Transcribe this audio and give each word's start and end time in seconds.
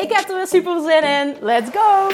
Ik 0.00 0.12
heb 0.12 0.28
er 0.28 0.36
weer 0.36 0.46
super 0.46 0.80
zin 0.80 1.02
in. 1.02 1.36
Let's 1.40 1.70
go! 1.70 2.08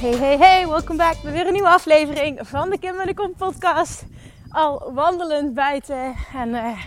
Hey, 0.00 0.16
hey, 0.16 0.36
hey, 0.38 0.68
welkom 0.68 0.96
back 0.96 1.22
bij 1.22 1.32
weer 1.32 1.46
een 1.46 1.52
nieuwe 1.52 1.68
aflevering 1.68 2.38
van 2.42 2.70
de 2.70 2.78
Kim 2.78 3.00
en 3.00 3.06
de 3.06 3.14
Kom 3.14 3.34
podcast. 3.34 4.04
Al 4.48 4.92
wandelend 4.94 5.54
buiten 5.54 6.14
en 6.34 6.48
uh, 6.48 6.82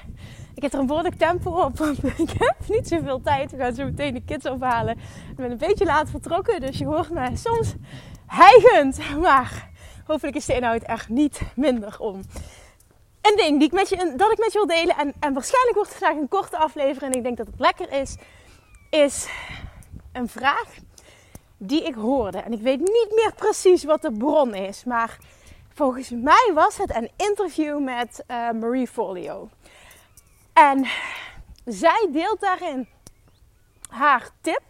ik 0.56 0.62
heb 0.62 0.74
er 0.74 0.80
een 0.80 0.86
behoorlijk 0.86 1.16
tempo 1.16 1.52
op. 1.52 1.80
ik 2.26 2.30
heb 2.38 2.56
niet 2.68 2.88
zoveel 2.88 3.22
tijd. 3.22 3.52
We 3.52 3.58
gaan 3.58 3.74
zo 3.74 3.84
meteen 3.84 4.14
de 4.14 4.24
kids 4.26 4.46
ophalen. 4.46 4.98
Ik 5.30 5.36
ben 5.36 5.52
een 5.52 5.58
beetje 5.58 5.86
laat 5.86 6.10
vertrokken, 6.10 6.62
dus 6.62 6.78
je 6.78 6.86
hoort 6.86 7.10
me 7.10 7.30
soms 7.34 7.76
hijgend. 8.30 9.00
Maar 9.22 9.70
hopelijk 10.06 10.36
is 10.36 10.46
de 10.46 10.56
inhoud 10.56 10.82
echt 10.82 11.10
niet 11.10 11.42
minder 11.56 11.96
om. 12.00 12.22
Een 13.22 13.36
ding 13.36 13.58
die 13.58 13.68
ik 13.68 13.74
met 13.74 13.90
je, 13.90 14.14
dat 14.18 14.32
ik 14.32 14.38
met 14.38 14.54
je 14.54 14.58
wil 14.58 14.68
delen, 14.68 14.96
en, 14.98 15.14
en 15.20 15.34
waarschijnlijk 15.34 15.76
wordt 15.76 15.90
het 15.90 16.00
vandaag 16.00 16.22
een 16.22 16.28
korte 16.28 16.58
aflevering 16.58 17.12
en 17.12 17.18
ik 17.18 17.24
denk 17.24 17.38
dat 17.38 17.48
het 17.48 17.60
lekker 17.60 17.92
is, 17.92 18.16
is 18.90 19.28
een 20.12 20.28
vraag 20.28 20.68
die 21.58 21.84
ik 21.84 21.96
hoorde. 21.96 22.38
En 22.38 22.54
ik 22.54 22.62
weet 22.62 22.80
niet 22.80 23.12
meer 23.16 23.34
precies 23.36 23.84
wat 23.84 24.02
de 24.02 24.12
bron 24.12 24.56
is, 24.56 24.84
maar 24.84 25.18
volgens 25.74 26.10
mij 26.10 26.52
was 26.54 26.78
het 26.78 26.96
een 26.96 27.12
interview 27.16 27.80
met 27.80 28.24
uh, 28.28 28.52
Marie 28.52 28.88
Folio. 28.88 29.50
En 30.54 30.86
zij 31.66 32.08
deelt 32.12 32.40
daarin 32.40 32.88
haar 33.90 34.30
tip. 34.42 34.62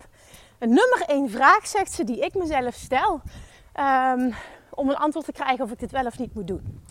Een 0.60 0.70
nummer 0.70 1.04
één 1.08 1.30
vraag, 1.30 1.68
zegt 1.68 1.92
ze, 1.92 2.04
die 2.04 2.20
ik 2.20 2.34
mezelf 2.34 2.74
stel. 2.74 3.22
Um, 3.80 4.34
om 4.70 4.90
een 4.90 4.98
antwoord 4.98 5.26
te 5.26 5.32
krijgen 5.32 5.66
of 5.66 5.72
ik 5.72 5.80
dit 5.80 5.92
wel 5.92 6.06
of 6.06 6.20
niet 6.20 6.34
moet 6.34 6.48
doen. 6.48 6.82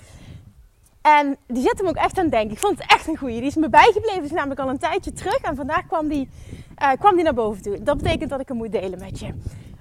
En 1.01 1.37
die 1.47 1.63
zet 1.63 1.79
hem 1.79 1.89
ook 1.89 1.97
echt 1.97 2.17
aan 2.19 2.25
het 2.25 2.33
denken. 2.33 2.51
Ik 2.51 2.59
vond 2.59 2.79
het 2.79 2.91
echt 2.91 3.07
een 3.07 3.17
goeie. 3.17 3.39
Die 3.39 3.49
is 3.49 3.55
me 3.55 3.69
bijgebleven. 3.69 4.23
is 4.23 4.31
namelijk 4.31 4.61
al 4.61 4.69
een 4.69 4.79
tijdje 4.79 5.13
terug. 5.13 5.37
En 5.39 5.57
vandaag 5.57 5.87
kwam 5.87 6.09
die, 6.09 6.29
uh, 6.83 6.91
kwam 6.99 7.15
die 7.15 7.25
naar 7.25 7.35
boven 7.35 7.63
toe. 7.63 7.83
Dat 7.83 7.97
betekent 7.97 8.31
dat 8.31 8.41
ik 8.41 8.49
hem 8.49 8.57
moet 8.57 8.73
delen 8.73 8.99
met 8.99 9.19
je. 9.19 9.35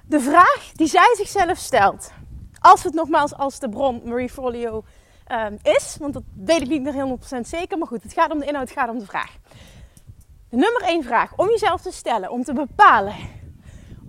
De 0.06 0.20
vraag 0.20 0.72
die 0.74 0.88
zij 0.88 1.14
zichzelf 1.16 1.58
stelt. 1.58 2.12
Als 2.60 2.84
het 2.84 2.94
nogmaals 2.94 3.36
als 3.36 3.60
de 3.60 3.70
bron 3.70 4.02
Marie 4.06 4.30
Folio 4.30 4.84
um, 5.32 5.58
is. 5.62 5.98
Want 6.00 6.14
dat 6.14 6.24
weet 6.36 6.62
ik 6.62 6.68
niet 6.68 6.84
meer 6.84 7.18
100% 7.38 7.40
zeker. 7.42 7.78
Maar 7.78 7.88
goed, 7.88 8.04
het 8.04 8.14
gaat 8.14 8.32
om 8.32 8.40
de 8.40 8.46
inhoud, 8.46 8.70
het 8.70 8.78
gaat 8.78 8.90
om 8.90 9.00
de 9.00 9.06
vraag. 9.06 9.32
De 10.50 10.58
nummer 10.58 10.82
één 10.82 11.04
vraag 11.04 11.36
om 11.36 11.50
jezelf 11.50 11.82
te 11.82 11.92
stellen. 11.92 12.32
Om 12.32 12.44
te 12.44 12.54
bepalen 12.54 13.16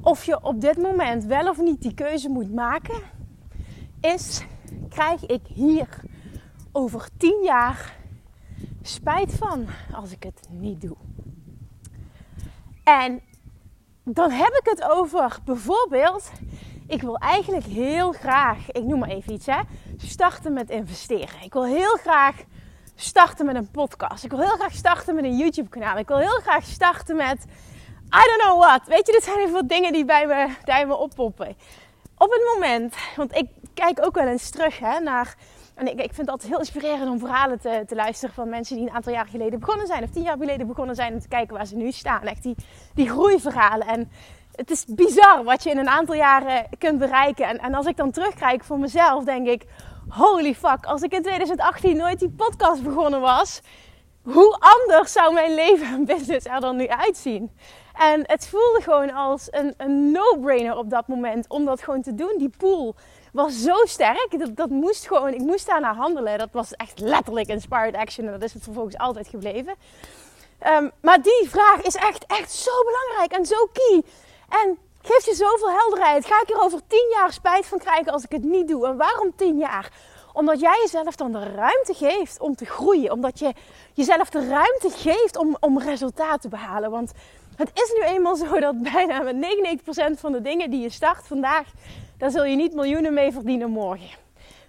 of 0.02 0.24
je 0.24 0.42
op 0.42 0.60
dit 0.60 0.76
moment 0.76 1.24
wel 1.24 1.48
of 1.48 1.58
niet 1.58 1.82
die 1.82 1.94
keuze 1.94 2.28
moet 2.28 2.54
maken. 2.54 3.00
Is, 4.00 4.44
krijg 4.88 5.26
ik 5.26 5.40
hier 5.46 5.88
over 6.72 7.08
10 7.16 7.42
jaar 7.44 7.96
spijt 8.82 9.32
van 9.32 9.66
als 9.92 10.12
ik 10.12 10.22
het 10.22 10.48
niet 10.50 10.80
doe? 10.80 10.96
En 12.84 13.20
dan 14.04 14.30
heb 14.30 14.60
ik 14.62 14.68
het 14.70 14.82
over 14.90 15.38
bijvoorbeeld, 15.44 16.30
ik 16.86 17.02
wil 17.02 17.16
eigenlijk 17.16 17.64
heel 17.64 18.12
graag, 18.12 18.70
ik 18.70 18.84
noem 18.84 18.98
maar 18.98 19.08
even 19.08 19.32
iets, 19.32 19.46
hè, 19.46 19.60
starten 19.96 20.52
met 20.52 20.70
investeren. 20.70 21.42
Ik 21.42 21.52
wil 21.52 21.64
heel 21.64 21.96
graag 21.96 22.44
starten 22.94 23.46
met 23.46 23.56
een 23.56 23.70
podcast. 23.70 24.24
Ik 24.24 24.30
wil 24.30 24.40
heel 24.40 24.56
graag 24.56 24.72
starten 24.72 25.14
met 25.14 25.24
een 25.24 25.36
YouTube-kanaal. 25.36 25.98
Ik 25.98 26.08
wil 26.08 26.18
heel 26.18 26.40
graag 26.40 26.64
starten 26.64 27.16
met, 27.16 27.44
I 28.14 28.24
don't 28.26 28.42
know 28.42 28.58
what. 28.58 28.86
Weet 28.86 29.06
je, 29.06 29.12
dit 29.12 29.24
zijn 29.24 29.38
even 29.38 29.52
wat 29.52 29.68
dingen 29.68 29.92
die 29.92 30.04
bij 30.04 30.26
me, 30.26 30.54
bij 30.64 30.86
me 30.86 30.96
oppoppen. 30.96 31.56
Op 32.18 32.30
het 32.30 32.50
moment, 32.54 32.94
want 33.16 33.36
ik 33.36 33.48
kijk 33.74 34.04
ook 34.04 34.14
wel 34.14 34.26
eens 34.26 34.50
terug 34.50 34.78
hè, 34.78 35.00
naar. 35.00 35.34
En 35.74 35.86
ik, 35.86 35.92
ik 35.92 36.14
vind 36.14 36.16
het 36.16 36.28
altijd 36.28 36.50
heel 36.50 36.58
inspirerend 36.58 37.10
om 37.10 37.18
verhalen 37.18 37.60
te, 37.60 37.84
te 37.86 37.94
luisteren 37.94 38.34
van 38.34 38.48
mensen 38.48 38.76
die 38.76 38.86
een 38.86 38.94
aantal 38.94 39.12
jaar 39.12 39.26
geleden 39.26 39.58
begonnen 39.58 39.86
zijn, 39.86 40.02
of 40.02 40.10
tien 40.10 40.22
jaar 40.22 40.36
geleden 40.36 40.66
begonnen 40.66 40.94
zijn, 40.94 41.12
om 41.12 41.20
te 41.20 41.28
kijken 41.28 41.56
waar 41.56 41.66
ze 41.66 41.76
nu 41.76 41.92
staan. 41.92 42.22
Echt 42.22 42.42
die, 42.42 42.56
die 42.94 43.08
groeiverhalen. 43.08 43.86
En 43.86 44.10
het 44.54 44.70
is 44.70 44.84
bizar 44.84 45.44
wat 45.44 45.62
je 45.62 45.70
in 45.70 45.78
een 45.78 45.88
aantal 45.88 46.14
jaren 46.14 46.66
kunt 46.78 46.98
bereiken. 46.98 47.46
En, 47.46 47.58
en 47.58 47.74
als 47.74 47.86
ik 47.86 47.96
dan 47.96 48.10
terugkijk 48.10 48.64
voor 48.64 48.78
mezelf, 48.78 49.24
denk 49.24 49.46
ik: 49.46 49.64
holy 50.08 50.54
fuck, 50.54 50.84
als 50.84 51.02
ik 51.02 51.12
in 51.12 51.22
2018 51.22 51.96
nooit 51.96 52.18
die 52.18 52.30
podcast 52.30 52.82
begonnen 52.82 53.20
was, 53.20 53.60
hoe 54.22 54.56
anders 54.82 55.12
zou 55.12 55.32
mijn 55.32 55.54
leven 55.54 55.86
en 55.86 56.04
business 56.04 56.46
er 56.46 56.60
dan 56.60 56.76
nu 56.76 56.88
uitzien? 56.88 57.50
En 57.98 58.22
het 58.26 58.48
voelde 58.48 58.80
gewoon 58.82 59.12
als 59.12 59.46
een, 59.50 59.74
een 59.76 60.10
no-brainer 60.10 60.76
op 60.76 60.90
dat 60.90 61.08
moment 61.08 61.48
om 61.48 61.64
dat 61.64 61.82
gewoon 61.82 62.02
te 62.02 62.14
doen. 62.14 62.34
Die 62.36 62.52
pool 62.58 62.94
was 63.32 63.62
zo 63.62 63.74
sterk. 63.84 64.34
Dat, 64.38 64.56
dat 64.56 64.68
moest 64.68 65.06
gewoon, 65.06 65.32
ik 65.32 65.40
moest 65.40 65.66
daarna 65.66 65.94
handelen. 65.94 66.38
Dat 66.38 66.48
was 66.52 66.72
echt 66.72 67.00
letterlijk 67.00 67.48
inspired 67.48 67.94
action. 67.94 68.26
En 68.26 68.32
dat 68.32 68.42
is 68.42 68.52
het 68.52 68.62
vervolgens 68.62 68.98
altijd 68.98 69.28
gebleven. 69.28 69.74
Um, 70.66 70.90
maar 71.00 71.22
die 71.22 71.46
vraag 71.48 71.82
is 71.82 71.94
echt, 71.94 72.26
echt 72.26 72.52
zo 72.52 72.70
belangrijk 72.84 73.32
en 73.32 73.46
zo 73.46 73.68
key. 73.72 74.02
En 74.48 74.78
geeft 75.02 75.24
je 75.24 75.34
zoveel 75.34 75.70
helderheid. 75.70 76.26
Ga 76.26 76.42
ik 76.42 76.50
er 76.50 76.62
over 76.62 76.80
tien 76.86 77.08
jaar 77.10 77.32
spijt 77.32 77.66
van 77.66 77.78
krijgen 77.78 78.12
als 78.12 78.24
ik 78.24 78.32
het 78.32 78.44
niet 78.44 78.68
doe? 78.68 78.86
En 78.86 78.96
waarom 78.96 79.32
tien 79.36 79.58
jaar? 79.58 79.92
Omdat 80.32 80.60
jij 80.60 80.78
jezelf 80.82 81.16
dan 81.16 81.32
de 81.32 81.52
ruimte 81.54 81.94
geeft 81.94 82.40
om 82.40 82.56
te 82.56 82.64
groeien. 82.64 83.12
Omdat 83.12 83.38
je 83.38 83.52
jezelf 83.92 84.30
de 84.30 84.48
ruimte 84.48 84.90
geeft 84.90 85.36
om, 85.36 85.56
om 85.60 85.78
resultaat 85.78 86.40
te 86.40 86.48
behalen. 86.48 86.90
Want 86.90 87.12
het 87.58 87.70
is 87.74 87.92
nu 87.94 88.02
eenmaal 88.02 88.36
zo 88.36 88.60
dat 88.60 88.82
bijna 88.82 89.20
met 89.20 89.36
99% 90.16 90.20
van 90.20 90.32
de 90.32 90.40
dingen 90.40 90.70
die 90.70 90.80
je 90.80 90.90
start 90.90 91.26
vandaag, 91.26 91.66
daar 92.18 92.30
zul 92.30 92.44
je 92.44 92.56
niet 92.56 92.74
miljoenen 92.74 93.14
mee 93.14 93.32
verdienen 93.32 93.70
morgen. 93.70 94.08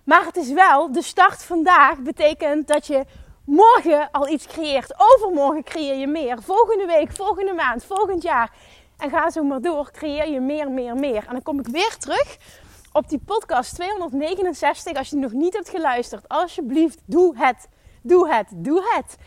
Maar 0.04 0.26
het 0.26 0.36
is 0.36 0.52
wel, 0.52 0.92
de 0.92 1.02
start 1.02 1.44
vandaag 1.44 2.00
betekent 2.00 2.68
dat 2.68 2.88
je 2.88 3.06
morgen 3.46 4.12
al 4.12 4.30
iets 4.30 4.46
creëert. 4.46 4.94
Overmorgen 4.98 5.64
creëer 5.64 5.96
je 5.96 6.08
meer. 6.08 6.42
Volgende 6.42 6.86
week, 6.86 7.12
volgende 7.12 7.54
maand, 7.54 7.84
volgend 7.84 8.24
jaar. 8.24 8.54
En 8.98 9.10
ga 9.10 9.30
zo 9.30 9.44
maar 9.44 9.62
door, 9.62 9.92
creëer 9.92 10.30
je 10.30 10.40
meer, 10.40 10.72
meer, 10.72 10.96
meer. 10.96 11.26
En 11.28 11.32
dan 11.32 11.44
kom 11.44 11.60
ik 11.60 11.68
weer 11.68 11.98
terug 11.98 12.38
op 12.92 13.10
die 13.10 13.22
podcast 13.26 13.76
269. 13.76 14.98
Als 14.98 15.10
je 15.10 15.16
nog 15.16 15.32
niet 15.32 15.54
hebt 15.54 15.70
geluisterd, 15.70 16.28
alsjeblieft, 16.28 17.02
doe 17.06 17.38
het. 17.38 17.68
Doe 18.02 18.34
het, 18.34 18.48
doe 18.56 18.82
het. 18.96 19.18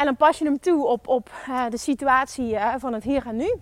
En 0.00 0.06
dan 0.06 0.16
pas 0.16 0.38
je 0.38 0.44
hem 0.44 0.60
toe 0.60 0.86
op, 0.86 1.08
op 1.08 1.30
uh, 1.48 1.64
de 1.70 1.76
situatie 1.76 2.52
uh, 2.52 2.74
van 2.78 2.92
het 2.92 3.04
hier 3.04 3.26
en 3.26 3.36
nu. 3.36 3.54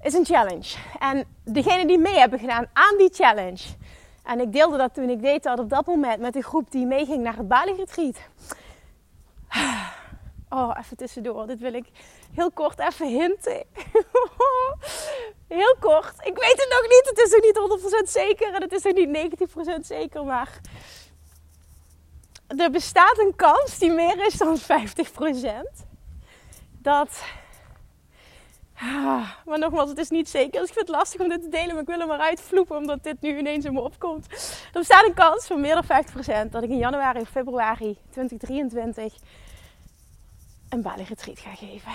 Is 0.00 0.14
een 0.14 0.24
challenge. 0.24 0.76
En 0.98 1.24
degene 1.44 1.86
die 1.86 1.98
mee 1.98 2.18
hebben 2.18 2.38
gedaan 2.38 2.66
aan 2.72 2.96
die 2.98 3.10
challenge. 3.12 3.64
En 4.22 4.40
ik 4.40 4.52
deelde 4.52 4.76
dat 4.76 4.94
toen 4.94 5.08
ik 5.08 5.22
deed 5.22 5.42
dat 5.42 5.58
op 5.58 5.70
dat 5.70 5.86
moment 5.86 6.20
met 6.20 6.36
een 6.36 6.42
groep 6.42 6.70
die 6.70 6.86
meeging 6.86 7.22
naar 7.22 7.36
het 7.36 7.48
Bali 7.48 7.72
Retreat. 7.72 8.16
Oh, 10.48 10.76
even 10.78 10.96
tussendoor. 10.96 11.46
Dit 11.46 11.60
wil 11.60 11.74
ik 11.74 11.86
heel 12.34 12.50
kort 12.50 12.78
even 12.78 13.08
hinten. 13.08 13.64
heel 15.48 15.76
kort. 15.80 16.14
Ik 16.26 16.36
weet 16.38 16.56
het 16.56 16.68
nog 16.70 16.82
niet. 16.82 17.04
Het 17.04 17.18
is 17.18 17.30
nog 17.30 17.40
niet 17.40 18.06
100% 18.06 18.10
zeker. 18.10 18.54
En 18.54 18.62
het 18.62 18.72
is 18.72 18.82
nog 18.82 18.94
niet 18.94 19.78
90% 19.78 19.80
zeker. 19.80 20.24
Maar 20.24 20.60
er 22.56 22.70
bestaat 22.70 23.18
een 23.18 23.32
kans 23.36 23.78
die 23.78 23.90
meer 23.90 24.26
is 24.26 24.34
dan 24.34 24.58
50%. 24.58 24.62
Dat. 26.78 27.22
Ah, 28.78 29.30
maar 29.44 29.58
nogmaals, 29.58 29.88
het 29.88 29.98
is 29.98 30.10
niet 30.10 30.28
zeker. 30.28 30.60
Ik 30.60 30.72
vind 30.72 30.88
het 30.88 30.96
lastig 30.96 31.20
om 31.20 31.28
dit 31.28 31.42
te 31.42 31.48
delen, 31.48 31.72
maar 31.72 31.82
ik 31.82 31.88
wil 31.88 31.98
hem 31.98 32.10
eruit 32.10 32.40
vloepen 32.40 32.76
omdat 32.76 33.02
dit 33.02 33.20
nu 33.20 33.38
ineens 33.38 33.64
in 33.64 33.72
me 33.72 33.80
opkomt. 33.80 34.26
Er 34.72 34.80
bestaat 34.80 35.06
een 35.06 35.14
kans 35.14 35.46
van 35.46 35.60
meer 35.60 35.74
dan 35.74 36.04
50% 36.46 36.50
dat 36.50 36.62
ik 36.62 36.70
in 36.70 36.78
januari 36.78 37.20
of 37.20 37.28
februari 37.28 37.98
2023 38.10 39.14
een 40.68 40.82
Bali 40.82 41.04
ga 41.34 41.54
geven. 41.54 41.92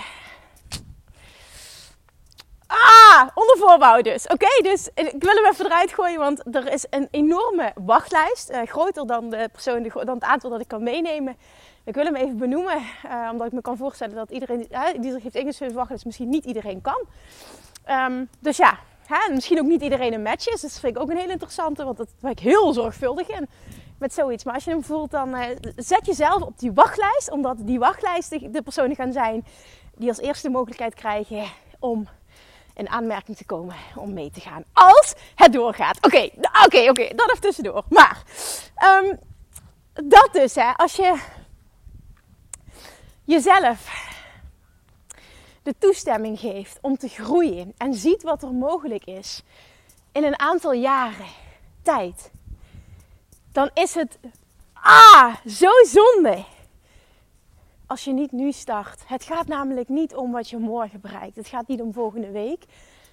Ah, 2.72 3.28
onder 3.34 3.56
voorbouw 3.58 4.00
dus. 4.00 4.26
Oké, 4.26 4.62
dus 4.62 4.88
ik 4.94 5.22
wil 5.22 5.34
hem 5.34 5.52
even 5.52 5.64
eruit 5.64 5.92
gooien, 5.92 6.18
want 6.18 6.54
er 6.54 6.72
is 6.72 6.86
een 6.90 7.08
enorme 7.10 7.72
wachtlijst. 7.74 8.50
Uh, 8.50 8.60
groter 8.64 9.06
dan, 9.06 9.30
de 9.30 9.48
dan 10.04 10.14
het 10.14 10.22
aantal 10.24 10.50
dat 10.50 10.60
ik 10.60 10.68
kan 10.68 10.82
meenemen. 10.82 11.36
Ik 11.84 11.94
wil 11.94 12.04
hem 12.04 12.14
even 12.14 12.36
benoemen, 12.36 12.78
uh, 13.06 13.28
omdat 13.32 13.46
ik 13.46 13.52
me 13.52 13.60
kan 13.60 13.76
voorstellen 13.76 14.14
dat 14.14 14.30
iedereen 14.30 14.66
uh, 14.70 14.82
die 15.00 15.12
zich 15.12 15.22
heeft 15.22 15.34
ingeschreven 15.34 15.76
wachtlijst 15.76 16.04
misschien 16.04 16.28
niet 16.28 16.44
iedereen 16.44 16.80
kan. 16.80 17.04
Um, 17.88 18.28
dus 18.40 18.56
ja, 18.56 18.78
Hè? 19.06 19.34
misschien 19.34 19.58
ook 19.58 19.66
niet 19.66 19.82
iedereen 19.82 20.12
een 20.12 20.22
match 20.22 20.48
is. 20.48 20.60
Dat 20.60 20.72
vind 20.72 20.96
ik 20.96 21.02
ook 21.02 21.10
een 21.10 21.16
heel 21.16 21.30
interessante, 21.30 21.84
want 21.84 21.96
dat 21.96 22.08
ben 22.20 22.30
ik 22.30 22.38
heel 22.38 22.72
zorgvuldig 22.72 23.28
in 23.28 23.48
met 23.98 24.14
zoiets. 24.14 24.44
Maar 24.44 24.54
als 24.54 24.64
je 24.64 24.70
hem 24.70 24.84
voelt, 24.84 25.10
dan 25.10 25.36
zet 25.76 26.06
jezelf 26.06 26.42
op 26.42 26.58
die 26.58 26.72
wachtlijst. 26.72 27.30
Omdat 27.30 27.56
die 27.60 27.78
wachtlijst 27.78 28.30
de, 28.30 28.50
de 28.50 28.62
personen 28.62 28.96
gaan 28.96 29.12
zijn 29.12 29.44
die 29.96 30.08
als 30.08 30.18
eerste 30.18 30.46
de 30.46 30.52
mogelijkheid 30.52 30.94
krijgen 30.94 31.44
om 31.78 32.08
in 32.80 32.88
aanmerking 32.88 33.36
te 33.36 33.44
komen 33.44 33.76
om 33.94 34.12
mee 34.12 34.30
te 34.30 34.40
gaan. 34.40 34.64
Als 34.72 35.14
het 35.34 35.52
doorgaat. 35.52 35.96
Oké, 36.06 36.30
oké, 36.64 36.88
oké. 36.88 37.14
Dat 37.14 37.28
even 37.28 37.40
tussendoor. 37.40 37.84
Maar 37.88 38.22
um, 38.84 39.18
dat 39.92 40.28
dus, 40.32 40.54
hè. 40.54 40.72
Als 40.76 40.96
je 40.96 41.20
jezelf 43.24 44.08
de 45.62 45.74
toestemming 45.78 46.40
geeft 46.40 46.78
om 46.80 46.96
te 46.96 47.08
groeien 47.08 47.74
en 47.76 47.94
ziet 47.94 48.22
wat 48.22 48.42
er 48.42 48.52
mogelijk 48.52 49.04
is 49.04 49.42
in 50.12 50.24
een 50.24 50.38
aantal 50.38 50.72
jaren 50.72 51.32
tijd, 51.82 52.30
dan 53.52 53.70
is 53.74 53.94
het 53.94 54.18
ah, 54.72 55.34
zo 55.46 55.70
zonde 55.86 56.44
als 57.90 58.04
je 58.04 58.12
niet 58.12 58.32
nu 58.32 58.52
start. 58.52 59.02
Het 59.06 59.24
gaat 59.24 59.46
namelijk 59.46 59.88
niet 59.88 60.14
om 60.14 60.32
wat 60.32 60.50
je 60.50 60.58
morgen 60.58 61.00
bereikt. 61.00 61.36
Het 61.36 61.46
gaat 61.46 61.68
niet 61.68 61.80
om 61.80 61.92
volgende 61.92 62.30
week. 62.30 62.64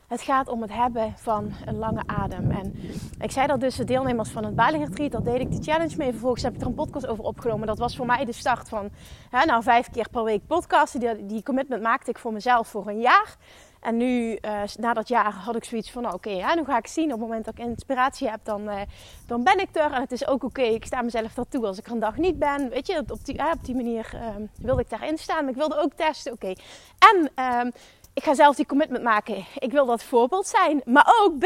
Het 0.08 0.22
gaat 0.22 0.48
om 0.48 0.62
het 0.62 0.74
hebben 0.74 1.14
van 1.18 1.52
een 1.66 1.78
lange 1.78 2.02
adem. 2.06 2.52
En 2.52 2.74
ik 3.20 3.32
zei 3.32 3.48
dat 3.48 3.60
dus 3.60 3.76
de 3.76 3.84
deelnemers 3.84 4.30
van 4.30 4.46
het 4.46 4.56
Bali 4.56 4.78
Retreat, 4.78 5.12
dat 5.12 5.26
deed 5.26 5.40
ik 5.40 5.52
de 5.52 5.72
challenge 5.72 5.98
mee. 5.98 6.12
Vervolgens 6.12 6.44
heb 6.44 6.54
ik 6.54 6.62
er 6.62 6.68
een 6.68 6.74
podcast 6.74 7.08
over 7.08 7.24
opgenomen. 7.24 7.68
Dat 7.68 7.78
was 7.78 7.96
voor 7.96 8.06
mij 8.06 8.26
de 8.26 8.32
start 8.32 8.70
van 8.70 8.90
hè, 9.30 9.46
nou, 9.46 9.64
vijf 9.64 9.90
keer 9.90 10.10
per 10.10 10.24
week 10.24 10.48
podcasten. 10.48 11.28
Die 11.28 11.44
commitment 11.44 11.82
maakte 11.82 12.10
ik 12.10 12.18
voor 12.18 12.34
mezelf 12.34 12.68
voor 12.68 12.88
een 12.88 13.00
jaar. 13.00 13.36
En 13.82 13.98
nu, 13.98 14.38
uh, 14.42 14.62
na 14.78 14.94
dat 14.94 15.08
jaar, 15.08 15.34
had 15.34 15.56
ik 15.56 15.64
zoiets 15.64 15.92
van: 15.92 16.02
nou, 16.02 16.14
oké, 16.14 16.30
nu 16.30 16.66
ga 16.66 16.78
ik 16.78 16.88
zien. 16.88 17.06
Op 17.06 17.12
het 17.12 17.20
moment 17.20 17.46
dat 17.46 17.58
ik 17.58 17.66
inspiratie 17.66 18.30
heb, 18.30 18.40
dan, 18.44 18.62
uh, 18.62 18.82
dan 19.28 19.44
ben 19.44 19.60
ik 19.60 19.76
er. 19.76 19.92
En 19.92 20.02
het 20.02 20.12
is 20.12 20.28
ook 20.28 20.44
oké. 20.44 20.62
Ik 20.62 20.86
sta 20.86 21.02
mezelf 21.02 21.34
toe 21.50 21.66
als 21.66 21.78
ik 21.78 21.86
er 21.86 21.92
een 21.92 22.00
dag 22.00 22.18
niet 22.18 22.40
ben. 22.40 22.70
Weet 22.70 22.88
je, 22.88 23.04
op 23.08 23.26
die, 23.26 23.52
op 23.52 23.66
die 23.66 23.76
manier 23.76 24.18
wilde 24.62 24.82
ik 24.82 24.90
daarin 24.90 25.18
staan. 25.18 25.48
Ik 25.48 25.56
wilde 25.56 25.78
ook 25.78 25.94
testen: 25.94 26.32
oké. 26.32 26.54
En 27.00 27.32
ehm, 27.36 27.70
ik 28.18 28.24
ga 28.24 28.34
zelf 28.34 28.56
die 28.56 28.66
commitment 28.66 29.04
maken. 29.04 29.46
Ik 29.56 29.72
wil 29.72 29.86
dat 29.86 30.04
voorbeeld 30.04 30.48
zijn. 30.48 30.82
Maar 30.86 31.16
ook 31.22 31.38
B, 31.40 31.46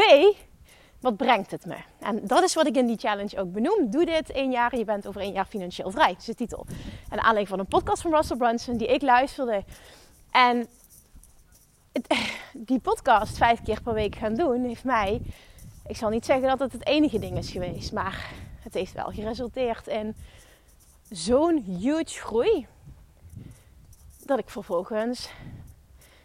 wat 1.00 1.16
brengt 1.16 1.50
het 1.50 1.66
me? 1.66 1.76
En 2.00 2.26
dat 2.26 2.42
is 2.42 2.54
wat 2.54 2.66
ik 2.66 2.76
in 2.76 2.86
die 2.86 2.98
challenge 2.98 3.40
ook 3.40 3.52
benoem. 3.52 3.90
Doe 3.90 4.04
dit 4.04 4.30
één 4.30 4.50
jaar 4.50 4.72
en 4.72 4.78
je 4.78 4.84
bent 4.84 5.06
over 5.06 5.20
één 5.20 5.32
jaar 5.32 5.46
financieel 5.46 5.90
vrij. 5.90 6.08
Dat 6.08 6.18
is 6.18 6.24
de 6.24 6.34
titel. 6.34 6.66
En 7.08 7.16
aanleiding 7.16 7.48
van 7.48 7.58
een 7.58 7.66
podcast 7.66 8.02
van 8.02 8.14
Russell 8.14 8.36
Brunson 8.36 8.76
die 8.76 8.86
ik 8.86 9.02
luisterde. 9.02 9.64
En 10.30 10.66
die 12.52 12.80
podcast 12.80 13.36
vijf 13.36 13.62
keer 13.62 13.82
per 13.82 13.94
week 13.94 14.14
gaan 14.14 14.34
doen, 14.34 14.64
heeft 14.64 14.84
mij. 14.84 15.20
Ik 15.86 15.96
zal 15.96 16.10
niet 16.10 16.24
zeggen 16.24 16.48
dat 16.48 16.58
het 16.58 16.72
het 16.72 16.86
enige 16.86 17.18
ding 17.18 17.38
is 17.38 17.50
geweest, 17.50 17.92
maar 17.92 18.30
het 18.60 18.74
heeft 18.74 18.92
wel 18.92 19.10
geresulteerd 19.10 19.86
in 19.86 20.14
zo'n 21.10 21.58
huge 21.58 22.20
groei. 22.20 22.66
Dat 24.26 24.38
ik 24.38 24.50
vervolgens 24.50 25.30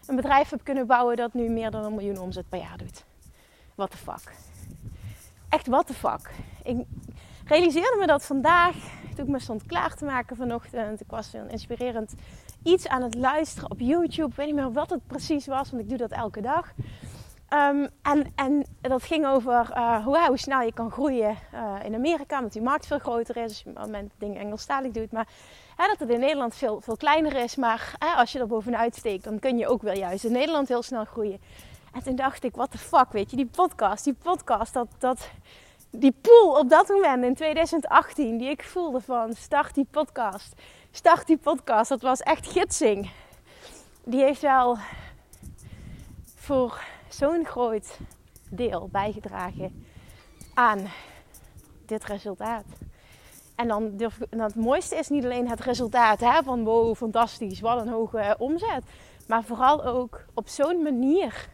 een 0.05 0.15
bedrijf 0.15 0.49
heb 0.49 0.63
kunnen 0.63 0.87
bouwen 0.87 1.15
dat 1.15 1.33
nu 1.33 1.49
meer 1.49 1.71
dan 1.71 1.83
een 1.83 1.95
miljoen 1.95 2.19
omzet 2.19 2.49
per 2.49 2.59
jaar 2.59 2.77
doet. 2.77 3.03
What 3.75 3.91
the 3.91 3.97
fuck. 3.97 4.35
Echt 5.49 5.67
what 5.67 5.87
the 5.87 5.93
fuck. 5.93 6.31
Ik 6.63 6.85
realiseerde 7.47 7.97
me 7.99 8.07
dat 8.07 8.25
vandaag, 8.25 8.75
toen 9.15 9.25
ik 9.25 9.31
me 9.31 9.39
stond 9.39 9.65
klaar 9.65 9.95
te 9.95 10.05
maken 10.05 10.35
vanochtend. 10.35 11.01
Ik 11.01 11.09
was 11.09 11.33
een 11.33 11.49
inspirerend 11.49 12.13
iets 12.63 12.87
aan 12.87 13.01
het 13.01 13.15
luisteren 13.15 13.71
op 13.71 13.79
YouTube. 13.79 14.29
Ik 14.29 14.35
weet 14.35 14.45
niet 14.45 14.55
meer 14.55 14.71
wat 14.71 14.89
het 14.89 15.07
precies 15.07 15.45
was, 15.45 15.71
want 15.71 15.83
ik 15.83 15.89
doe 15.89 15.97
dat 15.97 16.11
elke 16.11 16.41
dag. 16.41 16.73
Um, 17.53 17.87
en, 18.01 18.31
en 18.35 18.65
dat 18.81 19.03
ging 19.03 19.25
over 19.25 19.69
uh, 19.77 20.05
hoe, 20.05 20.25
hoe, 20.27 20.37
snel 20.37 20.61
je 20.61 20.73
kan 20.73 20.91
groeien 20.91 21.37
uh, 21.53 21.75
in 21.83 21.95
Amerika, 21.95 22.37
omdat 22.37 22.53
die 22.53 22.61
markt 22.61 22.85
veel 22.85 22.99
groter 22.99 23.37
is. 23.37 23.43
Als 23.43 23.59
je 23.59 23.69
op 23.69 23.75
het 23.75 23.85
moment 23.85 24.11
dingen 24.17 24.39
Engelstalig 24.39 24.91
doet. 24.91 25.11
Maar 25.11 25.27
hè, 25.75 25.87
dat 25.87 25.99
het 25.99 26.09
in 26.09 26.19
Nederland 26.19 26.55
veel, 26.55 26.81
veel 26.81 26.97
kleiner 26.97 27.35
is. 27.35 27.55
Maar 27.55 27.95
hè, 27.99 28.07
als 28.07 28.31
je 28.31 28.39
er 28.39 28.47
bovenuit 28.47 28.95
steekt, 28.95 29.23
dan 29.23 29.39
kun 29.39 29.57
je 29.57 29.67
ook 29.67 29.81
wel 29.81 29.95
juist 29.95 30.23
in 30.23 30.31
Nederland 30.31 30.67
heel 30.67 30.83
snel 30.83 31.05
groeien. 31.05 31.39
En 31.93 32.03
toen 32.03 32.15
dacht 32.15 32.43
ik, 32.43 32.55
what 32.55 32.71
the 32.71 32.77
fuck, 32.77 33.11
weet 33.11 33.29
je, 33.29 33.35
die 33.35 33.45
podcast, 33.45 34.03
die 34.03 34.15
podcast, 34.23 34.73
dat, 34.73 34.87
dat, 34.97 35.29
die 35.99 36.15
pool 36.21 36.59
op 36.59 36.69
dat 36.69 36.87
moment 36.87 37.23
in 37.23 37.35
2018, 37.35 38.37
die 38.37 38.49
ik 38.49 38.63
voelde 38.63 39.01
van 39.01 39.33
start 39.33 39.75
die 39.75 39.87
podcast 39.91 40.53
start 40.97 41.27
die 41.27 41.37
podcast. 41.37 41.89
Dat 41.89 42.01
was 42.01 42.21
echt 42.21 42.51
gidsing. 42.51 43.11
Die 44.03 44.21
heeft 44.21 44.41
wel 44.41 44.77
voor 46.35 46.81
zo'n 47.09 47.45
groot 47.45 47.97
deel 48.49 48.89
bijgedragen 48.91 49.85
aan 50.53 50.87
dit 51.85 52.05
resultaat. 52.05 52.65
En 53.55 53.67
dan, 53.67 53.97
durf, 53.97 54.19
het 54.29 54.55
mooiste 54.55 54.95
is 54.95 55.09
niet 55.09 55.23
alleen 55.23 55.49
het 55.49 55.59
resultaat 55.59 56.19
hè, 56.19 56.43
van 56.43 56.63
wow, 56.63 56.95
fantastisch, 56.95 57.59
wat 57.59 57.81
een 57.81 57.91
hoge 57.91 58.35
omzet. 58.37 58.83
Maar 59.27 59.43
vooral 59.43 59.85
ook 59.85 60.25
op 60.33 60.47
zo'n 60.47 60.81
manier 60.81 61.49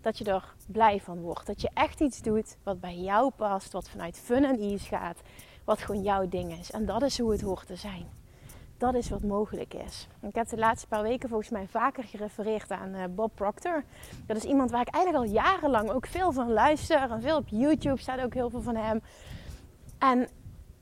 dat 0.00 0.18
je 0.18 0.24
er 0.24 0.54
blij 0.72 1.00
van 1.00 1.20
wordt. 1.20 1.46
Dat 1.46 1.60
je 1.60 1.70
echt 1.74 2.00
iets 2.00 2.22
doet 2.22 2.56
wat 2.62 2.80
bij 2.80 2.96
jou 2.96 3.30
past, 3.36 3.72
wat 3.72 3.88
vanuit 3.88 4.18
fun 4.18 4.44
en 4.44 4.58
ease 4.60 4.86
gaat, 4.86 5.20
wat 5.64 5.78
gewoon 5.78 6.02
jouw 6.02 6.28
ding 6.28 6.58
is. 6.58 6.70
En 6.70 6.86
dat 6.86 7.02
is 7.02 7.18
hoe 7.18 7.32
het 7.32 7.40
hoort 7.40 7.66
te 7.66 7.76
zijn 7.76 8.06
dat 8.78 8.94
is 8.94 9.08
wat 9.08 9.22
mogelijk 9.22 9.74
is. 9.74 10.08
Ik 10.20 10.34
heb 10.34 10.48
de 10.48 10.56
laatste 10.56 10.86
paar 10.86 11.02
weken 11.02 11.28
volgens 11.28 11.50
mij 11.50 11.66
vaker 11.66 12.04
gerefereerd 12.04 12.70
aan 12.70 12.94
uh, 12.94 13.02
Bob 13.10 13.30
Proctor. 13.34 13.84
Dat 14.26 14.36
is 14.36 14.44
iemand 14.44 14.70
waar 14.70 14.80
ik 14.80 14.94
eigenlijk 14.94 15.24
al 15.24 15.32
jarenlang 15.32 15.90
ook 15.90 16.06
veel 16.06 16.32
van 16.32 16.52
luister. 16.52 17.10
En 17.10 17.22
veel 17.22 17.36
op 17.36 17.48
YouTube 17.48 18.00
staat 18.00 18.20
ook 18.20 18.34
heel 18.34 18.50
veel 18.50 18.62
van 18.62 18.76
hem. 18.76 19.00
En 19.98 20.28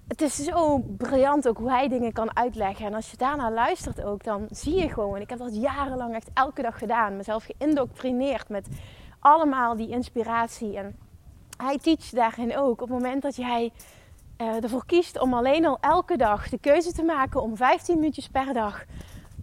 het 0.08 0.20
is 0.20 0.34
zo 0.34 0.78
briljant 0.78 1.48
ook 1.48 1.58
hoe 1.58 1.70
hij 1.70 1.88
dingen 1.88 2.12
kan 2.12 2.36
uitleggen. 2.36 2.86
En 2.86 2.94
als 2.94 3.10
je 3.10 3.16
daarna 3.16 3.50
luistert 3.50 4.02
ook, 4.02 4.24
dan 4.24 4.46
zie 4.50 4.74
je 4.74 4.88
gewoon. 4.88 5.20
Ik 5.20 5.30
heb 5.30 5.38
dat 5.38 5.56
jarenlang 5.56 6.14
echt 6.14 6.30
elke 6.34 6.62
dag 6.62 6.78
gedaan. 6.78 7.16
Mezelf 7.16 7.44
geïndoctrineerd 7.44 8.48
met 8.48 8.68
allemaal 9.26 9.76
die 9.76 9.88
inspiratie. 9.88 10.76
En 10.76 10.96
hij 11.56 11.78
teacht 11.78 12.14
daarin 12.14 12.56
ook. 12.56 12.81
Op 12.82 12.88
het 12.88 12.99
moment 12.99 13.23
dat 13.23 13.37
jij 13.37 13.73
uh, 14.40 14.62
ervoor 14.62 14.87
kiest 14.87 15.20
om 15.20 15.34
alleen 15.34 15.67
al 15.67 15.78
elke 15.81 16.17
dag 16.17 16.49
de 16.49 16.58
keuze 16.58 16.93
te 16.93 17.02
maken 17.02 17.43
om 17.43 17.56
15 17.56 17.94
minuutjes 17.94 18.28
per 18.28 18.52
dag 18.52 18.85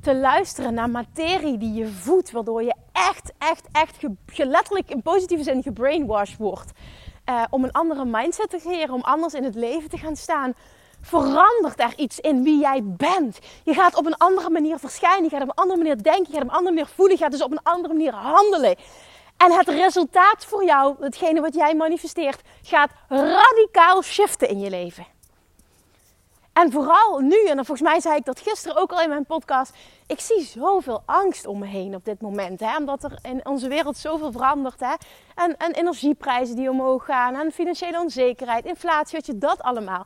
te 0.01 0.15
luisteren 0.15 0.73
naar 0.73 0.89
materie 0.89 1.57
die 1.57 1.73
je 1.73 1.87
voedt, 1.87 2.31
waardoor 2.31 2.63
je 2.63 2.73
echt, 2.91 3.31
echt, 3.37 3.67
echt 3.71 3.97
ge, 4.25 4.45
letterlijk 4.45 4.89
in 4.89 5.01
positieve 5.01 5.43
zin 5.43 5.63
gebrainwashed 5.63 6.37
wordt. 6.37 6.71
Uh, 7.29 7.43
om 7.49 7.63
een 7.63 7.71
andere 7.71 8.05
mindset 8.05 8.49
te 8.49 8.57
creëren, 8.57 8.93
om 8.93 9.01
anders 9.01 9.33
in 9.33 9.43
het 9.43 9.55
leven 9.55 9.89
te 9.89 9.97
gaan 9.97 10.15
staan. 10.15 10.53
Verandert 11.01 11.79
er 11.79 11.93
iets 11.95 12.19
in 12.19 12.43
wie 12.43 12.59
jij 12.59 12.81
bent. 12.83 13.39
Je 13.63 13.73
gaat 13.73 13.95
op 13.95 14.05
een 14.05 14.17
andere 14.17 14.49
manier 14.49 14.79
verschijnen. 14.79 15.23
Je 15.23 15.29
gaat 15.29 15.41
op 15.41 15.49
een 15.49 15.63
andere 15.63 15.77
manier 15.77 16.03
denken. 16.03 16.25
Je 16.27 16.33
gaat 16.33 16.43
op 16.43 16.49
een 16.49 16.55
andere 16.55 16.75
manier 16.75 16.91
voelen. 16.95 17.15
Je 17.17 17.23
gaat 17.23 17.31
dus 17.31 17.43
op 17.43 17.51
een 17.51 17.63
andere 17.63 17.93
manier 17.93 18.13
handelen. 18.13 18.75
En 19.37 19.51
het 19.51 19.67
resultaat 19.67 20.45
voor 20.45 20.65
jou, 20.65 20.95
hetgene 20.99 21.41
wat 21.41 21.53
jij 21.53 21.75
manifesteert, 21.75 22.41
gaat 22.61 22.91
radicaal 23.07 24.01
shiften 24.01 24.49
in 24.49 24.59
je 24.59 24.69
leven. 24.69 25.05
En 26.53 26.71
vooral 26.71 27.19
nu, 27.19 27.45
en 27.47 27.55
volgens 27.55 27.81
mij 27.81 27.99
zei 27.99 28.15
ik 28.15 28.25
dat 28.25 28.39
gisteren 28.39 28.77
ook 28.77 28.91
al 28.91 29.01
in 29.01 29.09
mijn 29.09 29.25
podcast. 29.25 29.73
Ik 30.07 30.19
zie 30.19 30.43
zoveel 30.43 31.03
angst 31.05 31.45
om 31.45 31.59
me 31.59 31.65
heen 31.65 31.95
op 31.95 32.05
dit 32.05 32.21
moment. 32.21 32.59
Hè? 32.59 32.77
Omdat 32.77 33.03
er 33.03 33.19
in 33.21 33.45
onze 33.45 33.67
wereld 33.67 33.97
zoveel 33.97 34.31
verandert. 34.31 34.79
Hè? 34.79 34.93
En, 35.35 35.57
en 35.57 35.71
energieprijzen 35.71 36.55
die 36.55 36.69
omhoog 36.69 37.05
gaan. 37.05 37.35
En 37.35 37.51
financiële 37.51 37.99
onzekerheid, 37.99 38.65
inflatie, 38.65 39.17
weet 39.17 39.25
je, 39.25 39.37
dat 39.37 39.61
allemaal. 39.61 40.05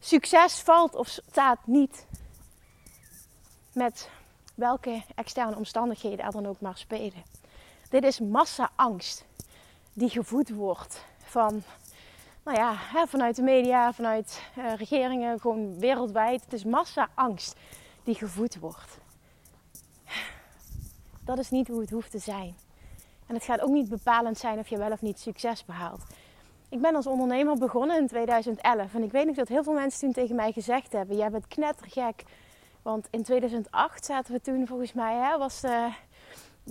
Succes 0.00 0.60
valt 0.60 0.94
of 0.94 1.08
staat 1.08 1.58
niet 1.64 2.06
met 3.72 4.10
welke 4.58 5.02
externe 5.14 5.56
omstandigheden 5.56 6.24
er 6.24 6.32
dan 6.32 6.46
ook 6.46 6.60
maar 6.60 6.76
spelen. 6.76 7.22
Dit 7.88 8.04
is 8.04 8.20
massa-angst 8.20 9.24
die 9.92 10.08
gevoed 10.08 10.50
wordt 10.50 11.04
van, 11.24 11.62
nou 12.44 12.56
ja, 12.56 12.76
vanuit 13.06 13.36
de 13.36 13.42
media, 13.42 13.92
vanuit 13.92 14.42
uh, 14.58 14.74
regeringen, 14.74 15.40
gewoon 15.40 15.78
wereldwijd. 15.78 16.44
Het 16.44 16.52
is 16.52 16.64
massa-angst 16.64 17.56
die 18.04 18.14
gevoed 18.14 18.58
wordt. 18.58 18.98
Dat 21.24 21.38
is 21.38 21.50
niet 21.50 21.68
hoe 21.68 21.80
het 21.80 21.90
hoeft 21.90 22.10
te 22.10 22.18
zijn. 22.18 22.56
En 23.26 23.34
het 23.34 23.44
gaat 23.44 23.60
ook 23.60 23.72
niet 23.72 23.88
bepalend 23.88 24.38
zijn 24.38 24.58
of 24.58 24.68
je 24.68 24.78
wel 24.78 24.92
of 24.92 25.02
niet 25.02 25.18
succes 25.18 25.64
behaalt. 25.64 26.02
Ik 26.68 26.80
ben 26.80 26.94
als 26.94 27.06
ondernemer 27.06 27.58
begonnen 27.58 27.98
in 27.98 28.06
2011 28.06 28.94
en 28.94 29.02
ik 29.02 29.12
weet 29.12 29.26
nog 29.26 29.36
dat 29.36 29.48
heel 29.48 29.62
veel 29.62 29.72
mensen 29.72 30.00
toen 30.00 30.12
tegen 30.12 30.36
mij 30.36 30.52
gezegd 30.52 30.92
hebben: 30.92 31.16
Jij 31.16 31.30
bent 31.30 31.48
knettergek 31.48 32.24
want 32.82 33.06
in 33.10 33.22
2008 33.22 34.04
zaten 34.04 34.32
we 34.32 34.40
toen 34.40 34.66
volgens 34.66 34.92
mij, 34.92 35.14
hè, 35.14 35.38
was 35.38 35.60
de, 35.60 35.88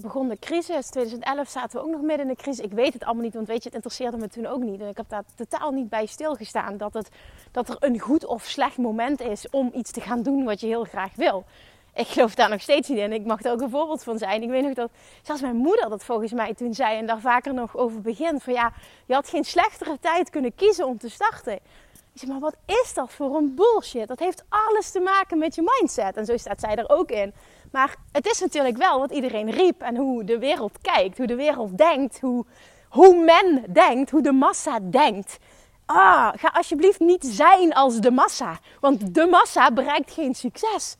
begon 0.02 0.28
de 0.28 0.40
crisis. 0.40 0.90
2011 0.90 1.50
zaten 1.50 1.80
we 1.80 1.86
ook 1.86 1.92
nog 1.92 2.02
midden 2.02 2.28
in 2.28 2.34
de 2.34 2.42
crisis. 2.42 2.66
Ik 2.66 2.72
weet 2.72 2.94
het 2.94 3.04
allemaal 3.04 3.24
niet, 3.24 3.34
want 3.34 3.48
weet 3.48 3.58
je, 3.58 3.64
het 3.64 3.74
interesseerde 3.74 4.18
me 4.18 4.28
toen 4.28 4.46
ook 4.46 4.64
niet. 4.64 4.82
En 4.82 4.88
ik 4.88 4.98
heb 4.98 5.10
daar 5.10 5.24
totaal 5.36 5.72
niet 5.72 5.90
bij 5.90 6.06
stilgestaan 6.06 6.78
dat, 6.78 6.94
het, 6.94 7.10
dat 7.52 7.70
er 7.70 7.76
een 7.80 8.00
goed 8.00 8.26
of 8.26 8.44
slecht 8.44 8.78
moment 8.78 9.22
is 9.22 9.50
om 9.50 9.72
iets 9.74 9.92
te 9.92 10.02
gaan 10.02 10.24
doen 10.24 10.44
wat 10.44 10.60
je 10.60 10.68
heel 10.68 10.84
graag 10.84 11.16
wil. 11.16 11.46
ik 11.94 12.08
geloof 12.08 12.36
daar 12.36 12.50
nog 12.50 12.62
steeds 12.62 12.90
niet 12.90 12.98
in. 12.98 13.14
Ik 13.14 13.26
mag 13.26 13.44
er 13.44 13.52
ook 13.52 13.62
een 13.62 13.70
voorbeeld 13.70 14.04
van 14.04 14.18
zijn. 14.18 14.42
Ik 14.42 14.50
weet 14.50 14.64
nog 14.64 14.74
dat 14.74 14.92
zelfs 15.22 15.42
mijn 15.42 15.56
moeder 15.56 15.90
dat 15.90 16.04
volgens 16.04 16.32
mij 16.32 16.54
toen 16.54 16.74
zei 16.74 16.98
en 16.98 17.06
daar 17.06 17.20
vaker 17.20 17.54
nog 17.54 17.78
over 17.78 18.02
begint. 18.02 18.44
Van 18.44 18.54
ja, 18.54 18.72
je 19.06 19.14
had 19.14 19.30
geen 19.30 19.44
slechtere 19.44 19.98
tijd 20.00 20.30
kunnen 20.30 20.56
kiezen 20.56 20.86
om 20.88 20.98
te 20.98 21.10
starten. 21.10 21.60
Maar 22.26 22.40
wat 22.40 22.56
is 22.66 22.94
dat 22.94 23.12
voor 23.12 23.36
een 23.36 23.56
bullshit? 23.56 24.08
Dat 24.08 24.20
heeft 24.20 24.44
alles 24.50 24.92
te 24.92 25.00
maken 25.00 25.38
met 25.38 25.56
je 25.56 25.62
mindset. 25.78 26.18
En 26.18 26.26
zo 26.26 26.38
staat 26.38 26.60
zij 26.60 26.76
er 26.76 26.90
ook 26.90 27.10
in. 27.10 27.34
Maar 27.72 27.96
het 28.12 28.26
is 28.26 28.40
natuurlijk 28.40 28.78
wel 28.78 29.00
wat 29.00 29.12
iedereen 29.12 29.52
riep 29.52 29.82
en 29.82 29.96
hoe 29.96 30.24
de 30.24 30.40
wereld 30.40 30.78
kijkt, 30.82 31.18
hoe 31.18 31.28
de 31.28 31.36
wereld 31.36 31.78
denkt, 31.78 32.20
hoe, 32.20 32.46
hoe 32.90 33.24
men 33.24 33.64
denkt, 33.74 34.10
hoe 34.10 34.22
de 34.22 34.32
massa 34.32 34.80
denkt. 34.80 35.38
Ah, 35.86 36.30
ga 36.36 36.52
alsjeblieft 36.54 37.00
niet 37.00 37.26
zijn 37.26 37.74
als 37.74 38.00
de 38.00 38.12
massa. 38.12 38.60
Want 38.80 39.14
de 39.14 39.26
massa 39.26 39.72
bereikt 39.72 40.12
geen 40.12 40.36
succes. 40.36 40.96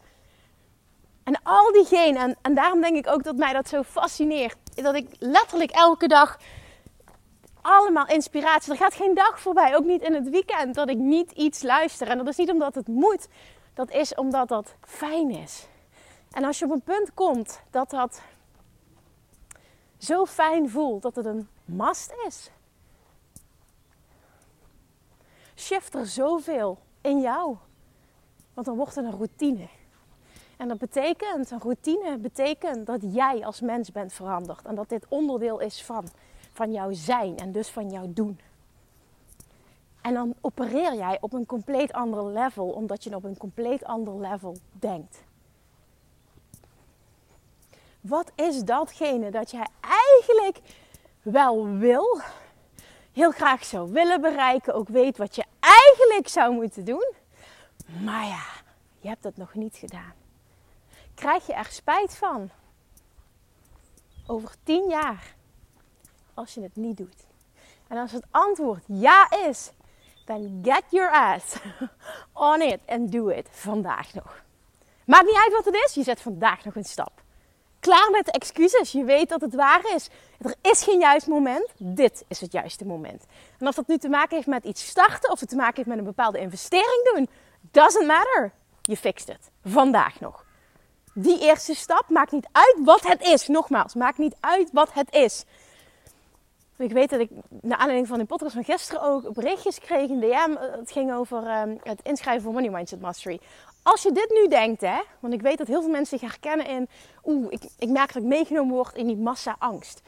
En 1.24 1.40
al 1.44 1.72
diegenen, 1.72 2.22
en, 2.22 2.38
en 2.42 2.56
daarom 2.56 2.82
denk 2.82 2.96
ik 2.96 3.08
ook 3.08 3.24
dat 3.24 3.36
mij 3.36 3.54
dat 3.54 3.68
zo 3.68 3.84
fascineert. 3.84 4.58
Dat 4.76 4.96
ik 4.96 5.08
letterlijk 5.20 5.72
elke 5.72 6.08
dag 6.08 6.38
allemaal 7.68 8.08
inspiratie. 8.08 8.72
Er 8.72 8.78
gaat 8.78 8.94
geen 8.94 9.14
dag 9.14 9.40
voorbij, 9.40 9.76
ook 9.76 9.86
niet 9.86 10.02
in 10.02 10.14
het 10.14 10.30
weekend, 10.30 10.76
dat 10.76 10.90
ik 10.90 10.98
niet 10.98 11.32
iets 11.32 11.62
luister. 11.62 12.08
En 12.08 12.18
dat 12.18 12.28
is 12.28 12.38
niet 12.38 12.52
omdat 12.52 12.76
het 12.76 12.88
moet, 12.88 13.28
dat 13.74 13.92
is 13.92 14.16
omdat 14.16 14.48
dat 14.48 14.76
fijn 14.82 15.30
is. 15.30 15.68
En 16.32 16.44
als 16.44 16.60
je 16.60 16.66
op 16.66 16.72
een 16.72 16.82
punt 16.82 17.14
komt 17.14 17.62
dat 17.72 17.90
dat 17.90 18.22
zo 19.98 20.26
fijn 20.26 20.70
voelt 20.70 21.02
dat 21.02 21.16
het 21.16 21.26
een 21.26 21.48
mast 21.66 22.14
is, 22.28 22.52
shift 25.56 25.96
er 25.96 26.06
zoveel 26.06 26.78
in 27.02 27.20
jou. 27.22 27.58
Want 28.54 28.68
dan 28.68 28.76
wordt 28.76 28.96
het 28.96 29.06
een 29.06 29.12
routine. 29.12 29.68
En 30.58 30.68
dat 30.68 30.78
betekent, 30.78 31.52
een 31.52 31.60
routine 31.60 32.18
betekent 32.18 32.86
dat 32.86 33.00
jij 33.02 33.46
als 33.46 33.62
mens 33.62 33.92
bent 33.92 34.14
veranderd. 34.14 34.66
En 34.66 34.76
dat 34.76 34.90
dit 34.90 35.06
onderdeel 35.08 35.60
is 35.60 35.84
van, 35.84 36.10
van 36.58 36.72
jouw 36.72 36.92
zijn 36.92 37.38
en 37.38 37.52
dus 37.52 37.70
van 37.70 37.90
jouw 37.90 38.14
doen. 38.14 38.40
En 40.02 40.14
dan 40.14 40.34
opereer 40.42 40.96
jij 40.96 41.18
op 41.22 41.34
een 41.34 41.46
compleet 41.46 41.94
ander 41.94 42.26
level, 42.26 42.70
omdat 42.70 43.04
je 43.04 43.16
op 43.16 43.24
een 43.24 43.38
compleet 43.38 43.84
ander 43.84 44.20
level 44.20 44.58
denkt. 44.72 45.24
Wat 48.02 48.32
is 48.36 48.64
datgene 48.64 49.32
dat 49.32 49.52
jij 49.52 49.68
eigenlijk 49.80 50.60
wel 51.22 51.68
wil, 51.68 52.22
heel 53.12 53.32
graag 53.32 53.66
zou 53.66 53.92
willen 53.92 54.22
bereiken, 54.22 54.74
ook 54.74 54.88
weet 54.88 55.18
wat 55.18 55.36
je 55.36 55.46
eigenlijk 55.60 56.28
zou 56.28 56.54
moeten 56.54 56.86
doen, 56.86 57.14
maar 58.04 58.26
ja, 58.26 58.46
je 59.00 59.08
hebt 59.08 59.24
het 59.24 59.38
nog 59.38 59.54
niet 59.54 59.76
gedaan. 59.76 60.14
Krijg 61.14 61.48
je 61.48 61.54
er 61.54 61.66
spijt 61.72 62.16
van? 62.16 62.50
Over 64.28 64.56
tien 64.64 64.90
jaar, 64.90 65.36
als 66.38 66.54
je 66.54 66.62
het 66.62 66.76
niet 66.76 66.98
doet. 66.98 67.26
En 67.88 67.98
als 67.98 68.12
het 68.12 68.26
antwoord 68.32 68.84
ja 68.88 69.32
is, 69.48 69.72
dan 70.26 70.60
get 70.64 70.84
your 70.90 71.12
ass 71.12 71.56
on 72.52 72.62
it 72.62 72.80
and 72.86 73.12
do 73.12 73.28
it 73.28 73.48
vandaag 73.52 74.14
nog. 74.14 74.44
Maakt 75.06 75.26
niet 75.26 75.42
uit 75.44 75.54
wat 75.54 75.66
het 75.66 75.84
is, 75.86 75.94
je 75.94 76.04
zet 76.04 76.22
vandaag 76.22 76.66
nog 76.66 76.76
een 76.76 76.84
stap. 76.84 77.12
Klaar 77.80 78.12
met 78.12 78.26
de 78.26 78.32
excuses. 78.32 78.92
Je 78.92 79.04
weet 79.04 79.30
dat 79.30 79.42
het 79.42 79.56
waar 79.56 79.82
is. 79.96 80.10
Er 80.40 80.56
is 80.62 80.84
geen 80.84 81.00
juist 81.00 81.28
moment. 81.28 81.70
Dit 81.78 82.24
is 82.28 82.42
het 82.42 82.52
juiste 82.52 82.86
moment. 82.86 83.26
En 83.60 83.68
of 83.68 83.76
dat 83.76 83.88
nu 83.88 83.98
te 83.98 84.10
maken 84.10 84.36
heeft 84.36 84.48
met 84.48 84.64
iets 84.64 84.88
starten 84.88 85.32
of 85.32 85.40
het 85.40 85.50
te 85.50 85.56
maken 85.56 85.76
heeft 85.76 85.88
met 85.88 85.98
een 85.98 86.04
bepaalde 86.04 86.40
investering 86.40 87.10
doen, 87.14 87.30
doesn't 87.72 88.08
matter. 88.08 88.52
Je 88.82 88.98
fixt 88.98 89.28
het. 89.28 89.50
Vandaag 89.64 90.20
nog. 90.20 90.46
Die 91.14 91.40
eerste 91.40 91.76
stap 91.76 92.10
maakt 92.10 92.32
niet 92.32 92.48
uit 92.52 92.78
wat 92.84 93.08
het 93.08 93.22
is. 93.22 93.48
Nogmaals, 93.48 93.94
maakt 93.94 94.18
niet 94.18 94.36
uit 94.40 94.70
wat 94.72 94.94
het 94.94 95.14
is. 95.14 95.46
Ik 96.78 96.92
weet 96.92 97.10
dat 97.10 97.20
ik, 97.20 97.30
naar 97.62 97.78
aanleiding 97.78 98.08
van 98.08 98.20
de 98.20 98.26
podcast 98.26 98.54
van 98.54 98.64
gisteren 98.64 99.02
ook, 99.02 99.34
berichtjes 99.34 99.80
kreeg 99.80 100.10
in 100.10 100.20
DM. 100.20 100.56
Het 100.60 100.92
ging 100.92 101.14
over 101.14 101.48
ehm, 101.48 101.76
het 101.84 102.00
inschrijven 102.04 102.44
voor 102.44 102.54
Money 102.54 102.70
Mindset 102.70 103.02
Mastery. 103.02 103.40
Als 103.84 104.02
je 104.02 104.12
dit 104.12 104.30
nu 104.42 104.48
denkt, 104.48 104.82
hè, 104.82 105.02
want 105.20 105.34
ik 105.34 105.42
weet 105.42 105.58
dat 105.58 105.68
heel 105.68 105.82
veel 105.82 105.92
mensen 105.92 106.20
zich 106.20 106.30
herkennen 106.30 106.68
in, 106.68 106.88
oeh, 107.26 107.46
ik, 107.50 107.62
ik 107.80 107.90
merk 107.90 108.14
dat 108.14 108.24
ik 108.24 108.30
meegenomen 108.30 108.76
word 108.76 108.96
in 108.96 109.08
die 109.08 109.18
massa-angst. 109.18 110.02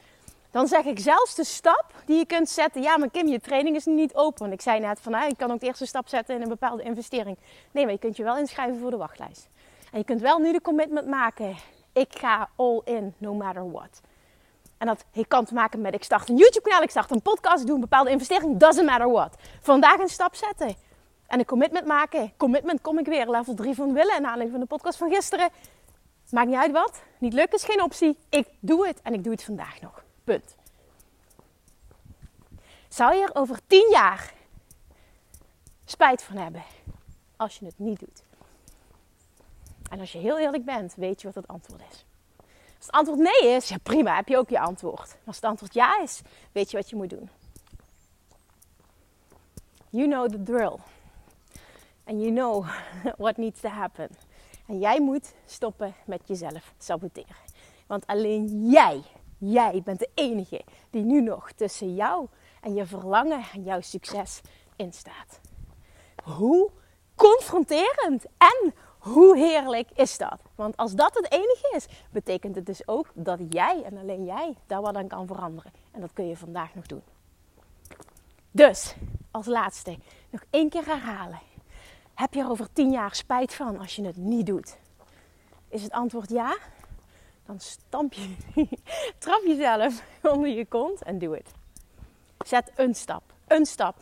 Dan 0.51 0.67
zeg 0.67 0.85
ik 0.85 0.99
zelfs 0.99 1.35
de 1.35 1.43
stap 1.43 1.85
die 2.05 2.17
je 2.17 2.25
kunt 2.25 2.49
zetten. 2.49 2.81
Ja, 2.81 2.97
maar 2.97 3.09
Kim, 3.09 3.27
je 3.27 3.39
training 3.39 3.75
is 3.75 3.85
niet 3.85 4.15
open. 4.15 4.39
Want 4.39 4.53
ik 4.53 4.61
zei 4.61 4.79
net 4.79 4.99
van, 4.99 5.15
ik 5.15 5.37
kan 5.37 5.51
ook 5.51 5.59
de 5.59 5.65
eerste 5.65 5.85
stap 5.85 6.07
zetten 6.07 6.35
in 6.35 6.41
een 6.41 6.49
bepaalde 6.49 6.83
investering. 6.83 7.37
Nee, 7.71 7.83
maar 7.83 7.93
je 7.93 7.99
kunt 7.99 8.17
je 8.17 8.23
wel 8.23 8.37
inschrijven 8.37 8.79
voor 8.79 8.91
de 8.91 8.97
wachtlijst. 8.97 9.49
En 9.91 9.97
je 9.97 10.05
kunt 10.05 10.21
wel 10.21 10.39
nu 10.39 10.51
de 10.51 10.61
commitment 10.61 11.07
maken. 11.07 11.55
Ik 11.93 12.17
ga 12.17 12.49
all 12.55 12.81
in, 12.83 13.13
no 13.17 13.33
matter 13.33 13.71
what. 13.71 14.01
En 14.79 14.87
dat 14.87 15.05
kan 15.27 15.45
te 15.45 15.53
maken 15.53 15.81
met 15.81 15.93
ik 15.93 16.03
start 16.03 16.29
een 16.29 16.37
YouTube 16.37 16.69
kanaal, 16.69 16.81
ik 16.81 16.89
start 16.89 17.11
een 17.11 17.21
podcast, 17.21 17.61
ik 17.61 17.65
doe 17.65 17.75
een 17.75 17.81
bepaalde 17.81 18.09
investering, 18.09 18.57
doesn't 18.57 18.85
matter 18.85 19.11
what. 19.11 19.35
Vandaag 19.61 19.99
een 19.99 20.09
stap 20.09 20.35
zetten. 20.35 20.75
En 21.29 21.39
een 21.39 21.45
commitment 21.45 21.85
maken. 21.85 22.33
Commitment 22.37 22.81
kom 22.81 22.99
ik 22.99 23.05
weer. 23.05 23.29
Level 23.29 23.53
3 23.53 23.75
van 23.75 23.93
willen. 23.93 24.15
En 24.15 24.25
aanleiding 24.25 24.51
van 24.51 24.59
de 24.59 24.65
podcast 24.65 24.97
van 24.97 25.09
gisteren. 25.09 25.49
Maakt 26.29 26.47
niet 26.47 26.57
uit 26.57 26.71
wat. 26.71 27.01
Niet 27.17 27.33
lukken 27.33 27.57
is 27.57 27.63
geen 27.63 27.83
optie. 27.83 28.17
Ik 28.29 28.47
doe 28.59 28.87
het. 28.87 29.01
En 29.01 29.13
ik 29.13 29.23
doe 29.23 29.31
het 29.31 29.43
vandaag 29.43 29.81
nog. 29.81 30.03
Punt. 30.23 30.55
Zou 32.87 33.15
je 33.15 33.23
er 33.23 33.35
over 33.35 33.59
10 33.67 33.87
jaar 33.91 34.33
spijt 35.85 36.23
van 36.23 36.37
hebben 36.37 36.63
als 37.35 37.59
je 37.59 37.65
het 37.65 37.79
niet 37.79 37.99
doet? 37.99 38.23
En 39.89 39.99
als 39.99 40.11
je 40.11 40.17
heel 40.17 40.39
eerlijk 40.39 40.65
bent, 40.65 40.95
weet 40.95 41.21
je 41.21 41.27
wat 41.27 41.35
het 41.35 41.47
antwoord 41.47 41.81
is. 41.91 42.05
Als 42.79 42.87
het 42.87 42.95
antwoord 42.95 43.19
nee 43.19 43.55
is, 43.55 43.69
ja 43.69 43.77
prima, 43.83 44.15
heb 44.15 44.27
je 44.27 44.37
ook 44.37 44.49
je 44.49 44.59
antwoord. 44.59 45.17
Als 45.25 45.35
het 45.35 45.45
antwoord 45.45 45.73
ja 45.73 46.01
is, 46.01 46.21
weet 46.51 46.71
je 46.71 46.77
wat 46.77 46.89
je 46.89 46.95
moet 46.95 47.09
doen. 47.09 47.29
You 49.89 50.07
know 50.07 50.29
the 50.29 50.43
drill. 50.43 50.77
And 52.03 52.21
you 52.21 52.31
know 52.31 52.65
what 53.17 53.37
needs 53.37 53.59
to 53.59 53.69
happen. 53.69 54.09
En 54.67 54.79
jij 54.79 55.01
moet 55.01 55.33
stoppen 55.45 55.95
met 56.05 56.21
jezelf 56.25 56.73
saboteren. 56.77 57.35
Want 57.87 58.07
alleen 58.07 58.69
jij, 58.69 59.01
jij 59.37 59.81
bent 59.83 59.99
de 59.99 60.09
enige 60.13 60.61
die 60.89 61.03
nu 61.03 61.21
nog 61.21 61.51
tussen 61.51 61.95
jou 61.95 62.27
en 62.61 62.73
je 62.73 62.85
verlangen 62.85 63.43
en 63.53 63.63
jouw 63.63 63.81
succes 63.81 64.41
instaat. 64.75 65.39
Hoe 66.23 66.71
confronterend 67.15 68.25
en 68.37 68.73
hoe 68.99 69.37
heerlijk 69.37 69.89
is 69.93 70.17
dat? 70.17 70.39
Want 70.55 70.77
als 70.77 70.95
dat 70.95 71.15
het 71.15 71.31
enige 71.31 71.73
is, 71.75 71.87
betekent 72.11 72.55
het 72.55 72.65
dus 72.65 72.87
ook 72.87 73.07
dat 73.13 73.39
jij 73.49 73.83
en 73.83 73.97
alleen 73.97 74.25
jij 74.25 74.55
daar 74.67 74.81
wat 74.81 74.95
aan 74.95 75.07
kan 75.07 75.27
veranderen. 75.27 75.71
En 75.91 76.01
dat 76.01 76.13
kun 76.13 76.27
je 76.27 76.37
vandaag 76.37 76.75
nog 76.75 76.85
doen. 76.85 77.01
Dus, 78.51 78.95
als 79.31 79.45
laatste, 79.45 79.97
nog 80.29 80.43
één 80.49 80.69
keer 80.69 80.85
herhalen. 80.85 81.39
Heb 82.13 82.33
je 82.33 82.39
er 82.39 82.49
over 82.49 82.73
tien 82.73 82.91
jaar 82.91 83.15
spijt 83.15 83.53
van 83.53 83.79
als 83.79 83.95
je 83.95 84.05
het 84.05 84.17
niet 84.17 84.45
doet? 84.45 84.77
Is 85.67 85.83
het 85.83 85.91
antwoord 85.91 86.29
ja? 86.29 86.57
Dan 87.45 87.59
stamp 87.59 88.13
je, 88.13 88.35
trap 89.17 89.41
jezelf 89.45 90.03
onder 90.33 90.49
je 90.49 90.65
kont 90.65 91.03
en 91.03 91.19
doe 91.19 91.35
het. 91.35 91.51
Zet 92.45 92.71
een 92.75 92.95
stap. 92.95 93.23
Een 93.47 93.65
stap. 93.65 93.95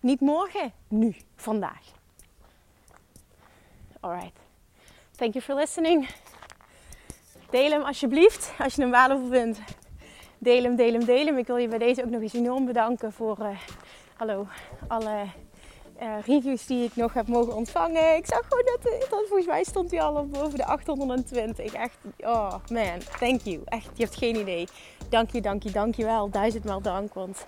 Niet 0.00 0.20
morgen, 0.20 0.72
nu, 0.88 1.16
vandaag. 1.36 1.92
Alright. 4.04 4.36
Thank 5.16 5.34
you 5.34 5.40
for 5.44 5.54
listening. 5.54 6.08
Deel 7.50 7.70
hem 7.70 7.82
alsjeblieft 7.82 8.52
als 8.58 8.74
je 8.74 8.80
hem 8.82 8.90
waardevol 8.90 9.28
vindt. 9.28 9.58
Deel 10.38 10.62
hem, 10.62 10.76
deel 10.76 10.92
hem, 10.92 11.04
deel 11.04 11.26
hem. 11.26 11.38
Ik 11.38 11.46
wil 11.46 11.56
je 11.56 11.68
bij 11.68 11.78
deze 11.78 12.04
ook 12.04 12.10
nog 12.10 12.20
eens 12.20 12.32
enorm 12.32 12.64
bedanken 12.64 13.12
voor 13.12 13.38
uh, 13.40 13.48
hallo, 14.16 14.46
alle 14.88 15.24
uh, 16.02 16.14
reviews 16.26 16.66
die 16.66 16.84
ik 16.84 16.96
nog 16.96 17.14
heb 17.14 17.26
mogen 17.26 17.54
ontvangen. 17.54 18.16
Ik 18.16 18.26
zag 18.26 18.42
gewoon 18.48 18.64
dat, 18.64 18.82
dat 18.82 19.24
volgens 19.28 19.46
mij 19.46 19.64
stond 19.64 19.90
hij 19.90 20.02
al 20.02 20.16
op 20.16 20.32
boven 20.32 20.58
de 20.58 20.64
820. 20.64 21.72
Echt, 21.72 21.98
oh 22.18 22.54
man, 22.70 22.98
thank 23.18 23.40
you. 23.40 23.60
Echt, 23.64 23.90
je 23.94 24.04
hebt 24.04 24.16
geen 24.16 24.36
idee. 24.36 24.66
Dank 25.08 25.30
je, 25.30 25.40
dank 25.40 25.62
je, 25.62 25.70
dank 25.70 25.94
je 25.94 26.04
wel. 26.04 26.30
Duizendmaal 26.30 26.80
dank, 26.80 27.14
want 27.14 27.46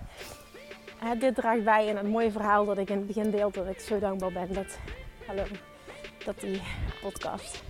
dit 1.19 1.35
draagt 1.35 1.63
bij 1.63 1.87
in 1.87 1.97
een 1.97 2.09
mooi 2.09 2.31
verhaal 2.31 2.65
dat 2.65 2.77
ik 2.77 2.89
in 2.89 2.97
het 2.97 3.07
begin 3.07 3.31
deelde. 3.31 3.63
Dat 3.63 3.73
ik 3.73 3.79
zo 3.79 3.99
dankbaar 3.99 4.31
ben 4.31 4.53
dat, 4.53 4.77
hallo, 5.27 5.43
dat 6.27 6.39
die 6.39 6.61
podcast 7.01 7.61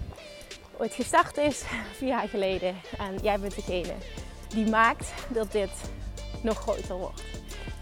ooit 0.77 0.93
gestart 0.93 1.37
is, 1.37 1.61
vier 1.97 2.07
jaar 2.07 2.27
geleden. 2.27 2.75
En 2.97 3.17
jij 3.21 3.39
bent 3.39 3.55
degene 3.55 3.93
die 4.47 4.69
maakt 4.69 5.13
dat 5.27 5.51
dit 5.51 5.69
nog 6.41 6.57
groter 6.57 6.95
wordt. 6.95 7.21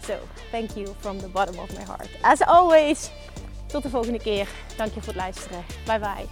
So, 0.06 0.14
thank 0.50 0.70
you 0.70 0.86
from 0.98 1.18
the 1.18 1.28
bottom 1.28 1.58
of 1.58 1.68
my 1.68 1.84
heart. 1.84 2.08
As 2.20 2.40
always, 2.40 3.10
tot 3.66 3.82
de 3.82 3.88
volgende 3.88 4.18
keer. 4.18 4.48
Dank 4.76 4.94
je 4.94 5.00
voor 5.00 5.12
het 5.12 5.22
luisteren. 5.22 5.64
Bye 5.84 5.98
bye. 5.98 6.26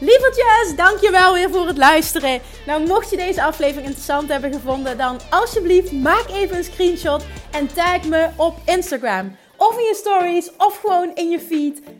Lievertjes, 0.00 0.76
dankjewel 0.76 1.32
weer 1.32 1.50
voor 1.50 1.66
het 1.66 1.76
luisteren. 1.76 2.40
Nou, 2.66 2.86
mocht 2.86 3.10
je 3.10 3.16
deze 3.16 3.42
aflevering 3.42 3.86
interessant 3.86 4.28
hebben 4.28 4.52
gevonden, 4.52 4.98
dan 4.98 5.20
alsjeblieft 5.30 5.92
maak 5.92 6.28
even 6.28 6.56
een 6.56 6.64
screenshot 6.64 7.24
en 7.50 7.66
tag 7.66 8.04
me 8.04 8.28
op 8.36 8.54
Instagram 8.64 9.36
Of 9.56 9.78
in 9.78 9.84
je 9.84 9.94
stories, 9.94 10.50
of 10.56 10.80
gewoon 10.80 11.14
in 11.14 11.30
je 11.30 11.40
feed. 11.40 11.80